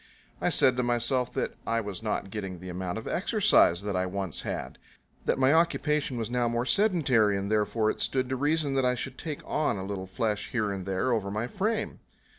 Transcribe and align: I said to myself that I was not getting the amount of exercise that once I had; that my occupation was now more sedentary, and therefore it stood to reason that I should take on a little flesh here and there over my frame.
I 0.41 0.49
said 0.49 0.77
to 0.77 0.81
myself 0.81 1.31
that 1.33 1.53
I 1.67 1.79
was 1.79 2.01
not 2.01 2.31
getting 2.31 2.57
the 2.57 2.69
amount 2.69 2.97
of 2.97 3.07
exercise 3.07 3.83
that 3.83 4.09
once 4.09 4.43
I 4.43 4.49
had; 4.49 4.79
that 5.25 5.37
my 5.37 5.53
occupation 5.53 6.17
was 6.17 6.31
now 6.31 6.47
more 6.47 6.65
sedentary, 6.65 7.37
and 7.37 7.51
therefore 7.51 7.91
it 7.91 8.01
stood 8.01 8.27
to 8.29 8.35
reason 8.35 8.73
that 8.73 8.83
I 8.83 8.95
should 8.95 9.19
take 9.19 9.43
on 9.45 9.77
a 9.77 9.85
little 9.85 10.07
flesh 10.07 10.49
here 10.49 10.71
and 10.71 10.87
there 10.87 11.11
over 11.11 11.29
my 11.29 11.45
frame. 11.45 11.99